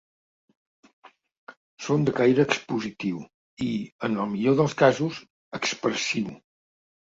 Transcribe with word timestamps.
Són 1.89 2.07
de 2.07 2.15
caire 2.21 2.47
expositiu 2.49 3.21
i, 3.69 3.69
en 4.11 4.19
el 4.27 4.35
millor 4.35 4.61
dels 4.63 4.77
casos, 4.83 5.23
expressiu. 5.63 6.37